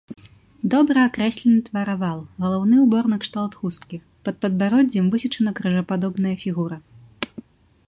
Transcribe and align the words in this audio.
Добра 0.73 1.01
акрэслены 1.09 1.59
твар-авал, 1.67 2.19
галаўны 2.45 2.75
ўбор 2.87 3.03
накшталт 3.13 3.53
хусткі, 3.59 4.01
пад 4.29 4.35
падбароддзем 4.47 5.05
высечана 5.17 5.51
крыжападобная 5.61 6.35
фігура. 6.45 6.77